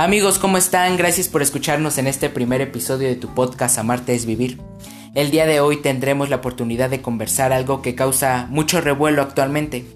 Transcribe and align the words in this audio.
Amigos, 0.00 0.38
¿cómo 0.38 0.58
están? 0.58 0.96
Gracias 0.96 1.26
por 1.26 1.42
escucharnos 1.42 1.98
en 1.98 2.06
este 2.06 2.30
primer 2.30 2.60
episodio 2.60 3.08
de 3.08 3.16
tu 3.16 3.34
podcast 3.34 3.78
Amarte 3.78 4.14
es 4.14 4.26
Vivir. 4.26 4.60
El 5.16 5.32
día 5.32 5.44
de 5.44 5.58
hoy 5.58 5.78
tendremos 5.78 6.30
la 6.30 6.36
oportunidad 6.36 6.88
de 6.88 7.02
conversar 7.02 7.52
algo 7.52 7.82
que 7.82 7.96
causa 7.96 8.46
mucho 8.48 8.80
revuelo 8.80 9.22
actualmente. 9.22 9.86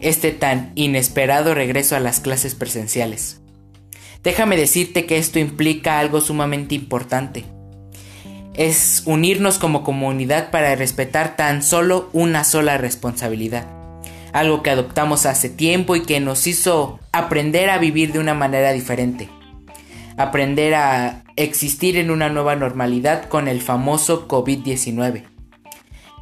Este 0.00 0.32
tan 0.32 0.72
inesperado 0.74 1.54
regreso 1.54 1.94
a 1.94 2.00
las 2.00 2.18
clases 2.18 2.56
presenciales. 2.56 3.40
Déjame 4.24 4.56
decirte 4.56 5.06
que 5.06 5.18
esto 5.18 5.38
implica 5.38 6.00
algo 6.00 6.20
sumamente 6.20 6.74
importante. 6.74 7.44
Es 8.54 9.04
unirnos 9.06 9.58
como 9.58 9.84
comunidad 9.84 10.50
para 10.50 10.74
respetar 10.74 11.36
tan 11.36 11.62
solo 11.62 12.10
una 12.12 12.42
sola 12.42 12.78
responsabilidad 12.78 13.79
algo 14.32 14.62
que 14.62 14.70
adoptamos 14.70 15.26
hace 15.26 15.48
tiempo 15.48 15.96
y 15.96 16.02
que 16.02 16.20
nos 16.20 16.46
hizo 16.46 17.00
aprender 17.12 17.70
a 17.70 17.78
vivir 17.78 18.12
de 18.12 18.18
una 18.18 18.34
manera 18.34 18.72
diferente, 18.72 19.28
aprender 20.16 20.74
a 20.74 21.24
existir 21.36 21.96
en 21.96 22.10
una 22.10 22.28
nueva 22.28 22.56
normalidad 22.56 23.28
con 23.28 23.48
el 23.48 23.60
famoso 23.60 24.28
COVID-19. 24.28 25.24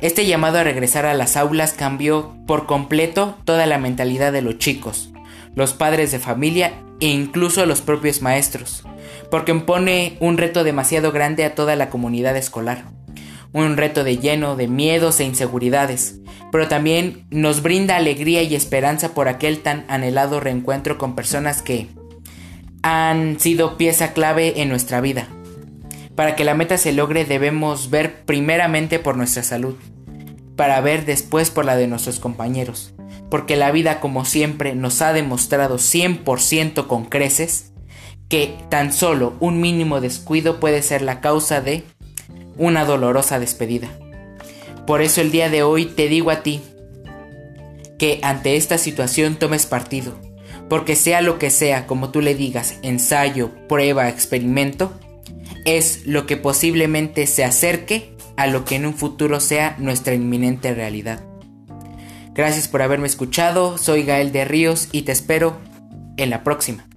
Este 0.01 0.27
llamado 0.27 0.59
a 0.59 0.65
regresar 0.65 1.07
a 1.07 1.15
las 1.15 1.37
aulas 1.37 1.73
cambió 1.73 2.37
por 2.47 2.67
completo 2.67 3.37
toda 3.45 3.67
la 3.67 3.79
mentalidad 3.79 4.33
de 4.33 4.43
los 4.43 4.59
chicos, 4.59 5.13
los 5.55 5.73
padres 5.73 6.13
de 6.13 6.21
familia 6.21 6.73
e 7.01 7.09
incluso 7.09 7.67
los 7.67 7.81
propios 7.81 8.23
maestros, 8.23 8.85
porque 9.31 9.53
impone 9.53 10.17
un 10.21 10.39
reto 10.39 10.63
demasiado 10.63 11.11
grande 11.11 11.45
a 11.45 11.55
toda 11.55 11.75
la 11.75 11.91
comunidad 11.91 12.37
escolar 12.37 12.85
un 13.53 13.77
reto 13.77 14.05
de 14.05 14.19
lleno 14.19 14.57
de 14.57 14.69
miedos 14.69 15.21
e 15.21 15.25
inseguridades, 15.25 16.21
pero 16.51 16.69
también 16.69 17.27
nos 17.31 17.63
brinda 17.63 17.97
alegría 17.97 18.43
y 18.43 18.55
esperanza 18.55 19.15
por 19.15 19.29
aquel 19.29 19.61
tan 19.61 19.85
anhelado 19.89 20.41
reencuentro 20.41 20.99
con 20.99 21.15
personas 21.15 21.63
que 21.63 21.89
han 22.83 23.39
sido 23.41 23.77
pieza 23.77 24.13
clave 24.13 24.61
en 24.63 24.69
nuestra 24.69 25.01
vida. 25.01 25.29
Para 26.15 26.35
que 26.37 26.45
la 26.45 26.55
meta 26.55 26.79
se 26.79 26.93
logre 26.93 27.25
debemos 27.25 27.91
ver 27.91 28.25
primeramente 28.25 28.99
por 28.99 29.17
nuestra 29.17 29.43
salud, 29.43 29.77
para 30.57 30.81
ver 30.81 31.05
después 31.05 31.51
por 31.51 31.65
la 31.65 31.77
de 31.77 31.87
nuestros 31.87 32.19
compañeros, 32.19 32.95
porque 33.31 33.57
la 33.57 33.71
vida 33.71 34.01
como 34.01 34.25
siempre 34.25 34.75
nos 34.75 35.03
ha 35.03 35.13
demostrado 35.13 35.77
100% 35.77 36.87
con 36.87 37.05
creces 37.05 37.73
que 38.29 38.59
tan 38.69 38.93
solo 38.93 39.35
un 39.41 39.61
mínimo 39.61 40.01
descuido 40.01 40.61
puede 40.61 40.83
ser 40.83 41.03
la 41.03 41.21
causa 41.21 41.61
de 41.61 41.85
una 42.57 42.85
dolorosa 42.85 43.39
despedida. 43.39 43.89
Por 44.89 45.03
eso 45.03 45.21
el 45.21 45.31
día 45.31 45.51
de 45.51 45.63
hoy 45.63 45.85
te 45.85 46.09
digo 46.09 46.31
a 46.31 46.43
ti 46.43 46.63
que 47.99 48.21
ante 48.23 48.57
esta 48.57 48.79
situación 48.79 49.37
tomes 49.37 49.67
partido, 49.67 50.19
porque 50.71 50.97
sea 50.97 51.21
lo 51.21 51.39
que 51.39 51.51
sea, 51.51 51.87
como 51.87 52.09
tú 52.09 52.23
le 52.23 52.35
digas, 52.35 52.77
ensayo, 52.81 53.51
prueba, 53.69 54.09
experimento, 54.09 54.99
es 55.67 56.07
lo 56.07 56.25
que 56.25 56.39
posiblemente 56.39 57.27
se 57.27 57.45
acerque 57.45 58.17
a 58.39 58.47
lo 58.47 58.65
que 58.65 58.77
en 58.77 58.87
un 58.87 58.95
futuro 58.95 59.41
sea 59.41 59.77
nuestra 59.79 60.15
inminente 60.15 60.73
realidad. 60.73 61.23
Gracias 62.33 62.67
por 62.67 62.81
haberme 62.81 63.09
escuchado, 63.09 63.77
soy 63.77 64.05
Gael 64.05 64.33
de 64.33 64.47
Ríos 64.47 64.89
y 64.91 65.03
te 65.03 65.13
espero 65.13 65.59
en 66.17 66.31
la 66.31 66.43
próxima. 66.43 66.89